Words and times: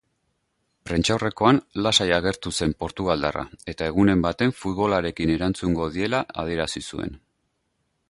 Prentsaurrekoan 0.89 1.59
lasai 1.87 2.07
agertu 2.15 2.53
zen 2.57 2.73
portugaldarra 2.81 3.45
eta 3.75 3.91
egunen 3.93 4.27
baten 4.27 4.57
futbolarekin 4.63 5.37
erantzungo 5.37 5.89
diela 5.99 6.27
adierazi 6.47 6.87
zuen. 6.93 7.19